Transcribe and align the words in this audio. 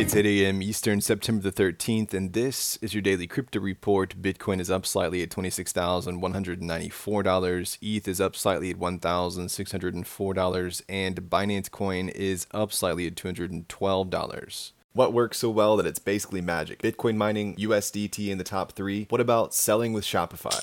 It's 0.00 0.16
8 0.16 0.24
a.m. 0.24 0.62
Eastern, 0.62 1.02
September 1.02 1.42
the 1.42 1.52
13th, 1.52 2.14
and 2.14 2.32
this 2.32 2.78
is 2.80 2.94
your 2.94 3.02
daily 3.02 3.26
crypto 3.26 3.60
report. 3.60 4.22
Bitcoin 4.22 4.58
is 4.58 4.70
up 4.70 4.86
slightly 4.86 5.22
at 5.22 5.28
$26,194. 5.28 7.78
ETH 7.82 8.08
is 8.08 8.18
up 8.18 8.34
slightly 8.34 8.70
at 8.70 8.78
$1,604, 8.78 10.82
and 10.88 11.28
Binance 11.28 11.70
Coin 11.70 12.08
is 12.08 12.46
up 12.52 12.72
slightly 12.72 13.08
at 13.08 13.14
$212. 13.14 14.72
What 14.94 15.12
works 15.12 15.36
so 15.36 15.50
well 15.50 15.76
that 15.76 15.84
it's 15.84 15.98
basically 15.98 16.40
magic? 16.40 16.80
Bitcoin 16.80 17.16
mining, 17.16 17.54
USDT 17.56 18.30
in 18.30 18.38
the 18.38 18.44
top 18.44 18.72
three. 18.72 19.04
What 19.10 19.20
about 19.20 19.52
selling 19.52 19.92
with 19.92 20.04
Shopify? 20.04 20.62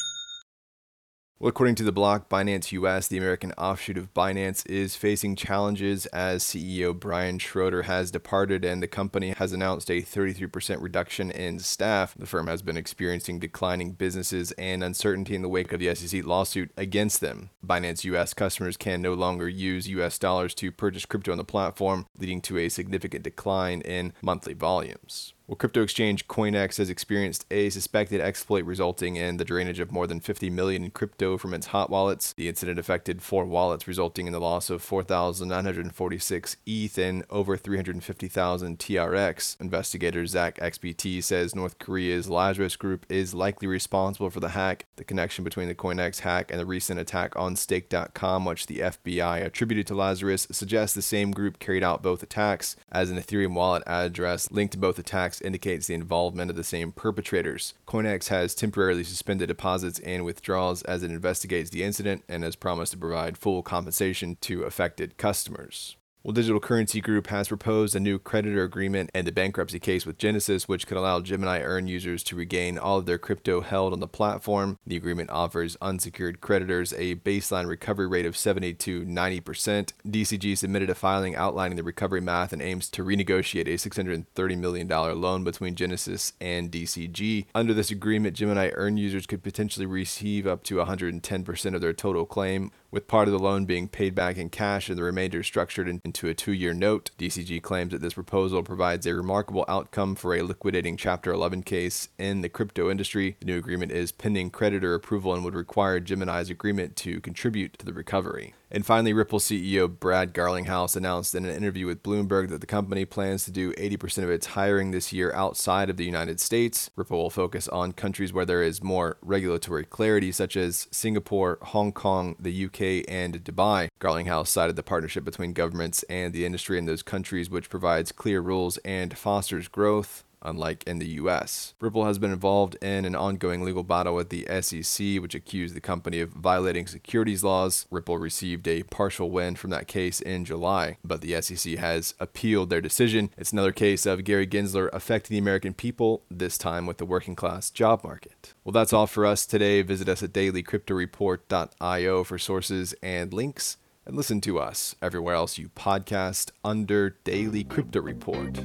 Well, 1.41 1.49
according 1.49 1.73
to 1.77 1.83
the 1.83 1.91
block, 1.91 2.29
Binance 2.29 2.71
US, 2.71 3.07
the 3.07 3.17
American 3.17 3.51
offshoot 3.53 3.97
of 3.97 4.13
Binance, 4.13 4.63
is 4.69 4.95
facing 4.95 5.35
challenges 5.35 6.05
as 6.05 6.43
CEO 6.43 6.93
Brian 6.93 7.39
Shroder 7.39 7.85
has 7.85 8.11
departed 8.11 8.63
and 8.63 8.79
the 8.79 8.87
company 8.87 9.31
has 9.31 9.51
announced 9.51 9.89
a 9.89 10.03
33% 10.03 10.83
reduction 10.83 11.31
in 11.31 11.57
staff. 11.57 12.13
The 12.15 12.27
firm 12.27 12.45
has 12.45 12.61
been 12.61 12.77
experiencing 12.77 13.39
declining 13.39 13.93
businesses 13.93 14.51
and 14.51 14.83
uncertainty 14.83 15.33
in 15.33 15.41
the 15.41 15.49
wake 15.49 15.73
of 15.73 15.79
the 15.79 15.95
SEC 15.95 16.23
lawsuit 16.23 16.69
against 16.77 17.21
them. 17.21 17.49
Binance 17.65 18.03
US 18.03 18.35
customers 18.35 18.77
can 18.77 19.01
no 19.01 19.15
longer 19.15 19.49
use 19.49 19.89
US 19.89 20.19
dollars 20.19 20.53
to 20.53 20.71
purchase 20.71 21.07
crypto 21.07 21.31
on 21.31 21.39
the 21.39 21.43
platform, 21.43 22.05
leading 22.19 22.41
to 22.41 22.59
a 22.59 22.69
significant 22.69 23.23
decline 23.23 23.81
in 23.81 24.13
monthly 24.21 24.53
volumes. 24.53 25.33
Well, 25.51 25.57
crypto 25.57 25.83
exchange 25.83 26.29
CoinEx 26.29 26.77
has 26.77 26.89
experienced 26.89 27.45
a 27.51 27.69
suspected 27.71 28.21
exploit 28.21 28.63
resulting 28.63 29.17
in 29.17 29.35
the 29.35 29.43
drainage 29.43 29.81
of 29.81 29.91
more 29.91 30.07
than 30.07 30.21
50 30.21 30.49
million 30.49 30.85
in 30.85 30.91
crypto 30.91 31.37
from 31.37 31.53
its 31.53 31.67
hot 31.67 31.89
wallets. 31.89 32.31
The 32.31 32.47
incident 32.47 32.79
affected 32.79 33.21
four 33.21 33.43
wallets, 33.43 33.85
resulting 33.85 34.27
in 34.27 34.31
the 34.31 34.39
loss 34.39 34.69
of 34.69 34.81
4,946 34.81 36.55
ETH 36.65 36.97
and 36.97 37.25
over 37.29 37.57
350,000 37.57 38.79
TRX. 38.79 39.59
Investigator 39.59 40.25
Zach 40.25 40.57
XBT 40.57 41.21
says 41.21 41.53
North 41.53 41.77
Korea's 41.79 42.29
Lazarus 42.29 42.77
Group 42.77 43.05
is 43.09 43.33
likely 43.33 43.67
responsible 43.67 44.29
for 44.29 44.39
the 44.39 44.51
hack. 44.51 44.85
The 44.95 45.03
connection 45.03 45.43
between 45.43 45.67
the 45.67 45.75
CoinEx 45.75 46.21
hack 46.21 46.49
and 46.49 46.61
the 46.61 46.65
recent 46.65 46.97
attack 46.97 47.35
on 47.35 47.57
Stake.com, 47.57 48.45
which 48.45 48.67
the 48.67 48.79
FBI 48.79 49.43
attributed 49.43 49.85
to 49.87 49.95
Lazarus, 49.95 50.47
suggests 50.49 50.95
the 50.95 51.01
same 51.01 51.31
group 51.31 51.59
carried 51.59 51.83
out 51.83 52.01
both 52.01 52.23
attacks, 52.23 52.77
as 52.89 53.11
an 53.11 53.17
Ethereum 53.17 53.53
wallet 53.53 53.83
address 53.85 54.49
linked 54.49 54.71
to 54.71 54.79
both 54.79 54.97
attacks 54.97 55.40
indicates 55.41 55.87
the 55.87 55.93
involvement 55.93 56.49
of 56.49 56.55
the 56.55 56.63
same 56.63 56.91
perpetrators. 56.91 57.73
CoinEx 57.87 58.27
has 58.29 58.55
temporarily 58.55 59.03
suspended 59.03 59.47
deposits 59.47 59.99
and 59.99 60.25
withdrawals 60.25 60.81
as 60.83 61.03
it 61.03 61.11
investigates 61.11 61.69
the 61.69 61.83
incident 61.83 62.23
and 62.27 62.43
has 62.43 62.55
promised 62.55 62.91
to 62.93 62.97
provide 62.97 63.37
full 63.37 63.63
compensation 63.63 64.37
to 64.41 64.63
affected 64.63 65.17
customers. 65.17 65.95
Well, 66.23 66.33
Digital 66.33 66.59
Currency 66.59 67.01
Group 67.01 67.27
has 67.27 67.47
proposed 67.47 67.95
a 67.95 67.99
new 67.99 68.19
creditor 68.19 68.61
agreement 68.61 69.09
and 69.11 69.27
a 69.27 69.31
bankruptcy 69.31 69.79
case 69.79 70.05
with 70.05 70.19
Genesis, 70.19 70.67
which 70.67 70.85
could 70.85 70.97
allow 70.97 71.19
Gemini 71.19 71.61
Earn 71.61 71.87
users 71.87 72.21
to 72.25 72.35
regain 72.35 72.77
all 72.77 72.99
of 72.99 73.07
their 73.07 73.17
crypto 73.17 73.61
held 73.61 73.91
on 73.91 74.01
the 74.01 74.07
platform. 74.07 74.77
The 74.85 74.95
agreement 74.95 75.31
offers 75.31 75.77
unsecured 75.81 76.39
creditors 76.39 76.93
a 76.93 77.15
baseline 77.15 77.67
recovery 77.67 78.05
rate 78.05 78.27
of 78.27 78.37
70 78.37 78.75
to 78.75 79.03
90%. 79.03 79.93
DCG 80.07 80.55
submitted 80.55 80.91
a 80.91 80.95
filing 80.95 81.35
outlining 81.35 81.75
the 81.75 81.81
recovery 81.81 82.21
math 82.21 82.53
and 82.53 82.61
aims 82.61 82.87
to 82.91 83.03
renegotiate 83.03 83.65
a 83.65 83.89
$630 83.89 84.57
million 84.59 84.87
loan 84.87 85.43
between 85.43 85.73
Genesis 85.73 86.33
and 86.39 86.71
DCG. 86.71 87.47
Under 87.55 87.73
this 87.73 87.89
agreement, 87.89 88.35
Gemini 88.35 88.69
Earn 88.75 88.95
users 88.97 89.25
could 89.25 89.41
potentially 89.41 89.87
receive 89.87 90.45
up 90.45 90.61
to 90.65 90.75
110% 90.75 91.73
of 91.73 91.81
their 91.81 91.93
total 91.93 92.27
claim, 92.27 92.69
with 92.91 93.07
part 93.07 93.27
of 93.27 93.31
the 93.31 93.39
loan 93.39 93.65
being 93.65 93.87
paid 93.87 94.13
back 94.13 94.37
in 94.37 94.49
cash 94.49 94.89
and 94.89 94.97
the 94.97 95.03
remainder 95.03 95.41
structured 95.41 95.87
into 95.87 96.27
a 96.27 96.33
two 96.33 96.51
year 96.51 96.73
note. 96.73 97.11
DCG 97.17 97.61
claims 97.61 97.91
that 97.93 98.01
this 98.01 98.13
proposal 98.13 98.61
provides 98.61 99.05
a 99.07 99.15
remarkable 99.15 99.65
outcome 99.67 100.15
for 100.15 100.35
a 100.35 100.41
liquidating 100.41 100.97
Chapter 100.97 101.31
11 101.31 101.63
case 101.63 102.09
in 102.19 102.41
the 102.41 102.49
crypto 102.49 102.91
industry. 102.91 103.37
The 103.39 103.45
new 103.45 103.57
agreement 103.57 103.91
is 103.91 104.11
pending 104.11 104.51
creditor 104.51 104.93
approval 104.93 105.33
and 105.33 105.43
would 105.45 105.55
require 105.55 105.99
Gemini's 105.99 106.49
agreement 106.49 106.95
to 106.97 107.21
contribute 107.21 107.79
to 107.79 107.85
the 107.85 107.93
recovery. 107.93 108.53
And 108.73 108.85
finally, 108.85 109.11
Ripple 109.11 109.39
CEO 109.39 109.87
Brad 109.87 110.33
Garlinghouse 110.33 110.95
announced 110.95 111.35
in 111.35 111.43
an 111.43 111.53
interview 111.53 111.85
with 111.87 112.03
Bloomberg 112.03 112.49
that 112.49 112.61
the 112.61 112.67
company 112.67 113.03
plans 113.03 113.43
to 113.43 113.51
do 113.51 113.73
80% 113.73 114.23
of 114.23 114.29
its 114.29 114.47
hiring 114.47 114.91
this 114.91 115.11
year 115.11 115.33
outside 115.33 115.89
of 115.89 115.97
the 115.97 116.05
United 116.05 116.39
States. 116.39 116.89
Ripple 116.95 117.17
will 117.17 117.29
focus 117.29 117.67
on 117.67 117.91
countries 117.91 118.31
where 118.31 118.45
there 118.45 118.63
is 118.63 118.81
more 118.81 119.17
regulatory 119.21 119.83
clarity, 119.83 120.31
such 120.31 120.55
as 120.55 120.87
Singapore, 120.89 121.57
Hong 121.61 121.91
Kong, 121.91 122.37
the 122.39 122.65
UK, 122.65 123.03
and 123.09 123.43
Dubai. 123.43 123.89
Garlinghouse 123.99 124.47
cited 124.47 124.77
the 124.77 124.83
partnership 124.83 125.25
between 125.25 125.51
governments 125.51 126.03
and 126.03 126.33
the 126.33 126.45
industry 126.45 126.77
in 126.77 126.85
those 126.85 127.03
countries, 127.03 127.49
which 127.49 127.69
provides 127.69 128.13
clear 128.13 128.39
rules 128.39 128.77
and 128.85 129.17
fosters 129.17 129.67
growth 129.67 130.23
unlike 130.41 130.83
in 130.85 130.99
the 130.99 131.07
US. 131.21 131.73
Ripple 131.79 132.05
has 132.05 132.17
been 132.17 132.31
involved 132.31 132.75
in 132.81 133.05
an 133.05 133.15
ongoing 133.15 133.63
legal 133.63 133.83
battle 133.83 134.15
with 134.15 134.29
the 134.29 134.47
SEC, 134.61 135.21
which 135.21 135.35
accused 135.35 135.75
the 135.75 135.81
company 135.81 136.19
of 136.19 136.31
violating 136.31 136.87
securities 136.87 137.43
laws. 137.43 137.85
Ripple 137.91 138.17
received 138.17 138.67
a 138.67 138.83
partial 138.83 139.29
win 139.29 139.55
from 139.55 139.69
that 139.71 139.87
case 139.87 140.21
in 140.21 140.45
July, 140.45 140.97
but 141.03 141.21
the 141.21 141.41
SEC 141.41 141.75
has 141.75 142.13
appealed 142.19 142.69
their 142.69 142.81
decision. 142.81 143.29
It's 143.37 143.51
another 143.51 143.71
case 143.71 144.05
of 144.05 144.23
Gary 144.23 144.47
Gensler 144.47 144.89
affecting 144.93 145.35
the 145.35 145.39
American 145.39 145.73
people, 145.73 146.23
this 146.29 146.57
time 146.57 146.85
with 146.85 146.97
the 146.97 147.05
working 147.05 147.35
class 147.35 147.69
job 147.69 148.03
market. 148.03 148.53
Well, 148.63 148.73
that's 148.73 148.93
all 148.93 149.07
for 149.07 149.25
us 149.25 149.45
today. 149.45 149.81
Visit 149.81 150.09
us 150.09 150.23
at 150.23 150.33
dailycryptoreport.io 150.33 152.23
for 152.23 152.37
sources 152.37 152.93
and 153.01 153.33
links. 153.33 153.77
And 154.05 154.15
listen 154.17 154.41
to 154.41 154.59
us 154.59 154.95
everywhere 155.01 155.35
else 155.35 155.59
you 155.59 155.69
podcast 155.69 156.51
under 156.63 157.17
Daily 157.23 157.63
Crypto 157.63 158.01
Report. 158.01 158.59